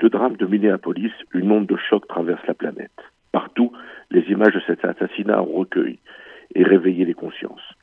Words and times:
Le 0.00 0.10
drame 0.10 0.36
de 0.36 0.46
Minneapolis, 0.46 1.10
une 1.34 1.50
onde 1.50 1.66
de 1.66 1.76
choc 1.76 2.06
traverse 2.06 2.46
la 2.46 2.54
planète. 2.54 2.92
Partout, 3.32 3.72
les 4.12 4.22
images 4.30 4.54
de 4.54 4.62
cet 4.64 4.84
assassinat 4.84 5.42
ont 5.42 5.58
recueilli 5.58 5.98
et 6.54 6.62
réveillé 6.62 7.04
les 7.04 7.14
consciences. 7.14 7.74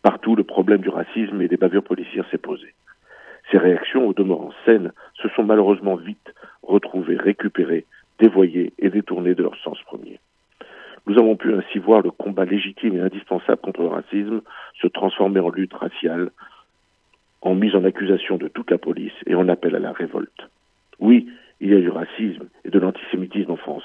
Partout, 0.00 0.36
le 0.36 0.44
problème 0.44 0.82
du 0.82 0.88
racisme 0.88 1.42
et 1.42 1.48
des 1.48 1.56
bavures 1.56 1.82
policières 1.82 2.26
s'est 2.30 2.38
posé. 2.38 2.74
Ces 3.50 3.58
réactions, 3.58 4.06
au 4.06 4.12
demeurant 4.12 4.52
saines, 4.64 4.92
se 5.20 5.28
sont 5.30 5.42
malheureusement 5.42 5.96
vite 5.96 6.32
retrouvées, 6.62 7.16
récupérées, 7.16 7.86
dévoyées 8.20 8.72
et 8.78 8.90
détournées 8.90 9.34
de 9.34 9.42
leur 9.42 9.56
sens 9.56 9.82
premier. 9.82 10.20
Nous 11.06 11.18
avons 11.18 11.34
pu 11.34 11.52
ainsi 11.54 11.78
voir 11.78 12.02
le 12.02 12.12
combat 12.12 12.44
légitime 12.44 12.96
et 12.96 13.00
indispensable 13.00 13.60
contre 13.60 13.82
le 13.82 13.88
racisme 13.88 14.42
se 14.80 14.86
transformer 14.86 15.40
en 15.40 15.50
lutte 15.50 15.74
raciale, 15.74 16.30
en 17.42 17.56
mise 17.56 17.74
en 17.74 17.84
accusation 17.84 18.36
de 18.36 18.46
toute 18.46 18.70
la 18.70 18.78
police 18.78 19.12
et 19.26 19.34
en 19.34 19.48
appel 19.48 19.74
à 19.74 19.80
la 19.80 19.92
révolte. 19.92 20.48
Oui, 21.00 21.28
il 21.64 21.70
y 21.70 21.76
a 21.76 21.80
du 21.80 21.88
racisme 21.88 22.48
et 22.66 22.68
de 22.68 22.78
l'antisémitisme 22.78 23.52
en 23.52 23.56
France, 23.56 23.84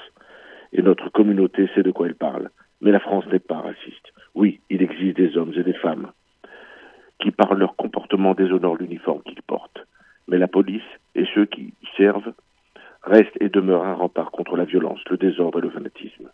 et 0.74 0.82
notre 0.82 1.08
communauté 1.08 1.66
sait 1.74 1.82
de 1.82 1.90
quoi 1.90 2.06
elle 2.06 2.14
parle. 2.14 2.50
Mais 2.82 2.92
la 2.92 3.00
France 3.00 3.24
n'est 3.32 3.38
pas 3.38 3.60
raciste. 3.60 4.12
Oui, 4.34 4.60
il 4.68 4.82
existe 4.82 5.16
des 5.16 5.36
hommes 5.38 5.54
et 5.56 5.62
des 5.62 5.72
femmes 5.72 6.12
qui, 7.20 7.30
par 7.30 7.54
leur 7.54 7.76
comportement, 7.76 8.34
déshonorent 8.34 8.76
l'uniforme 8.76 9.22
qu'ils 9.22 9.42
portent. 9.42 9.86
Mais 10.28 10.36
la 10.36 10.46
police 10.46 10.84
et 11.14 11.24
ceux 11.34 11.46
qui 11.46 11.72
y 11.82 11.86
servent 11.96 12.32
restent 13.02 13.36
et 13.40 13.48
demeurent 13.48 13.86
un 13.86 13.94
rempart 13.94 14.30
contre 14.30 14.56
la 14.56 14.64
violence, 14.64 15.00
le 15.08 15.16
désordre 15.16 15.58
et 15.58 15.62
le 15.62 15.70
fanatisme. 15.70 16.30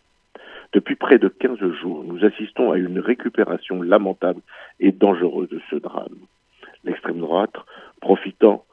Depuis 0.73 0.95
près 0.95 1.17
de 1.17 1.29
15 1.29 1.59
jours, 1.81 2.03
nous 2.03 2.25
assistons 2.25 2.71
à 2.71 2.77
une 2.77 2.99
récupération 2.99 3.81
lamentable 3.81 4.41
et 4.81 4.91
dangereuse 4.91 5.49
de 5.49 5.61
ce 5.69 5.77
drame. 5.77 6.17
L'extrême 6.83 7.19
droite, 7.19 7.55
profitant 8.01 8.65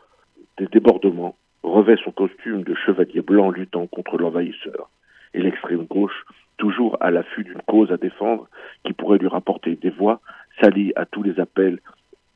des 0.59 0.67
débordements, 0.67 1.37
revêt 1.65 1.97
son 2.05 2.13
costume 2.13 2.63
de 2.63 2.75
chevalier 2.75 3.23
blanc 3.23 3.51
luttant 3.51 3.87
contre 3.87 4.19
l'envahisseur. 4.19 4.91
Et 5.33 5.41
l'extrême 5.41 5.87
gauche, 5.87 6.25
toujours 6.59 6.97
à 7.01 7.11
l'affût 7.11 7.43
d'une 7.43 7.63
cause 7.67 7.91
à 7.91 7.97
défendre 7.97 8.49
qui 8.85 8.93
pourrait 8.93 9.19
lui 9.19 9.29
rapporter 9.29 9.75
des 9.75 9.91
voix, 9.91 10.21
s'allie 10.61 10.93
à 10.95 11.07
tous 11.07 11.23
les 11.23 11.41
appels 11.41 11.81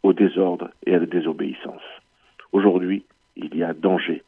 au 0.03 0.13
désordre 0.13 0.71
et 0.87 0.95
à 0.95 0.99
la 0.99 1.07
désobéissance. 1.07 1.83
Aujourd'hui, 2.53 3.05
il 3.37 3.55
y 3.55 3.63
a 3.63 3.75
danger. 3.75 4.23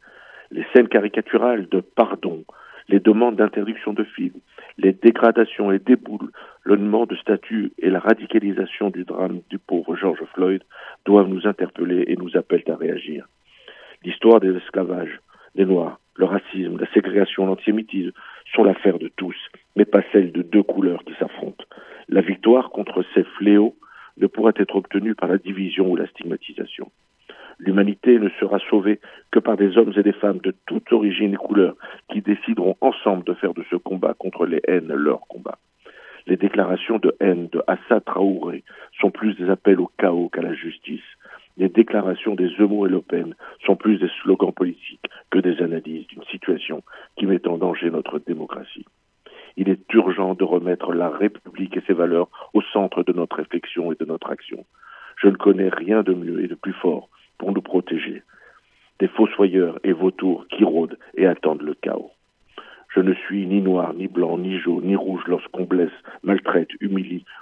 Les 0.51 0.65
scènes 0.73 0.87
caricaturales 0.87 1.67
de 1.69 1.79
pardon, 1.79 2.43
les 2.87 2.99
demandes 2.99 3.37
d'interdiction 3.37 3.93
de 3.93 4.03
films, 4.03 4.39
les 4.77 4.93
dégradations 4.93 5.71
et 5.71 5.79
déboulements 5.79 7.05
de 7.05 7.15
statuts 7.15 7.71
et 7.79 7.89
la 7.89 7.99
radicalisation 7.99 8.89
du 8.89 9.03
drame 9.03 9.41
du 9.49 9.57
pauvre 9.57 9.95
George 9.95 10.23
Floyd 10.33 10.61
doivent 11.05 11.29
nous 11.29 11.47
interpeller 11.47 12.05
et 12.07 12.15
nous 12.15 12.37
appellent 12.37 12.69
à 12.69 12.75
réagir. 12.75 13.27
L'histoire 14.03 14.39
des 14.39 14.55
esclavages, 14.55 15.19
des 15.55 15.65
Noirs, 15.65 15.99
le 16.15 16.25
racisme, 16.25 16.79
la 16.79 16.91
ségrégation, 16.91 17.45
l'antisémitisme 17.45 18.11
sont 18.53 18.63
l'affaire 18.63 18.97
de 18.97 19.09
tous, 19.15 19.35
mais 19.75 19.85
pas 19.85 20.01
celle 20.11 20.31
de 20.31 20.41
deux 20.41 20.63
couleurs 20.63 21.03
qui 21.03 21.13
s'affrontent. 21.19 21.65
La 22.09 22.21
victoire 22.21 22.71
contre 22.71 23.03
ces 23.13 23.23
fléaux 23.37 23.75
ne 24.17 24.27
pourra 24.27 24.51
être 24.55 24.75
obtenue 24.75 25.15
par 25.15 25.29
la 25.29 25.37
division 25.37 25.89
ou 25.89 25.95
la 25.95 26.07
stigmatisation. 26.07 26.91
L'humanité 27.59 28.17
ne 28.17 28.29
sera 28.39 28.57
sauvée 28.69 28.99
que 29.29 29.39
par 29.39 29.55
des 29.55 29.77
hommes 29.77 29.93
et 29.95 30.01
des 30.01 30.13
femmes 30.13 30.39
de 30.39 30.53
toute 30.65 30.91
origine 30.91 31.35
et 31.35 31.37
couleur 31.37 31.75
qui 32.11 32.21
décideront 32.21 32.75
ensemble 32.81 33.23
de 33.23 33.35
faire 33.35 33.53
de 33.53 33.63
ce 33.69 33.75
combat 33.75 34.15
contre 34.17 34.47
les 34.47 34.61
haines 34.67 34.91
leur 34.91 35.21
combat. 35.27 35.59
Les 36.25 36.37
déclarations 36.37 36.97
de 36.97 37.15
haine 37.19 37.49
de 37.51 37.61
Assad 37.67 38.03
Traoré 38.03 38.63
sont 39.01 39.11
plus 39.11 39.35
des 39.35 39.49
appels 39.49 39.79
au 39.79 39.89
chaos 39.97 40.29
qu'à 40.29 40.41
la 40.41 40.53
justice. 40.53 41.01
Les 41.57 41.67
déclarations 41.67 42.35
des 42.35 42.49
Zemo 42.57 42.85
et 42.85 42.89
Le 42.89 43.01
Pen 43.01 43.35
sont 43.65 43.75
plus 43.75 43.97
des 43.97 44.09
slogans 44.21 44.53
politiques 44.53 45.09
que 45.31 45.39
des 45.39 45.61
analyses 45.61 46.07
d'une 46.07 46.23
situation 46.23 46.83
qui 47.17 47.25
met 47.25 47.45
en 47.47 47.57
danger 47.57 47.89
notre 47.89 48.19
démocratie. 48.19 48.85
Il 49.57 49.67
est 49.67 49.93
urgent 49.93 50.33
de 50.33 50.45
remettre 50.45 50.93
la 50.93 51.09
République 51.09 51.75
et 51.75 51.83
ses 51.85 51.93
valeurs 51.93 52.29
au 52.53 52.61
centre 52.61 53.03
de 53.03 53.11
notre 53.11 53.35
réflexion 53.37 53.91
et 53.91 53.95
de 53.99 54.05
notre 54.05 54.29
action. 54.29 54.65
Je 55.17 55.27
ne 55.27 55.35
connais 55.35 55.69
rien 55.69 56.03
de 56.03 56.13
mieux 56.13 56.43
et 56.43 56.47
de 56.47 56.55
plus 56.55 56.73
fort 56.73 57.09
pour 57.37 57.51
nous 57.51 57.61
protéger 57.61 58.23
des 58.99 59.07
fossoyeurs 59.07 59.79
et 59.83 59.93
vautours 59.93 60.45
qui 60.47 60.63
rôdent 60.63 60.97
et 61.15 61.25
attendent 61.25 61.63
le 61.63 61.73
chaos. 61.73 62.11
Je 62.93 62.99
ne 62.99 63.13
suis 63.13 63.47
ni 63.47 63.61
noir, 63.61 63.93
ni 63.93 64.07
blanc, 64.07 64.37
ni 64.37 64.59
jaune, 64.59 64.83
ni 64.83 64.95
rouge 64.95 65.23
lorsqu'on 65.25 65.63
blesse, 65.63 65.89
maltraite, 66.23 66.60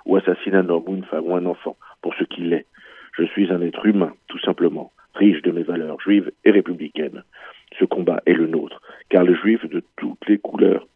ou 0.10 0.18
assassine 0.18 0.56
un 0.56 0.68
homme 0.70 0.84
ou 0.88 0.96
une 0.96 1.06
femme 1.06 1.28
ou 1.28 1.36
un 1.36 1.46
enfant 1.46 1.78
pour 2.02 2.16
ce 2.16 2.24
qu'il 2.24 2.52
est. 2.52 2.66
Je 3.18 3.24
suis 3.26 3.52
un 3.52 3.62
être 3.62 3.86
humain, 3.86 4.14
tout 4.28 4.40
simplement, 4.40 4.92
riche 5.14 5.42
de 5.44 5.52
mes 5.52 5.62
valeurs 5.62 6.02
juives 6.02 6.32
et 6.44 6.52
républicaines. 6.52 7.24
Ce 7.78 7.86
combat 7.86 8.22
est 8.26 8.34
le 8.34 8.48
nôtre, 8.48 8.82
car 9.10 9.24
les 9.24 9.36
juifs 9.36 9.70
de 9.70 9.84
toutes 9.98 10.28
les 10.28 10.40
couleurs 10.40 10.88